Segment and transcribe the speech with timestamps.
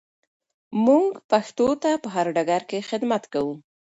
[0.85, 3.55] موږ پښتو ته په هر ډګر کې خدمت کوو.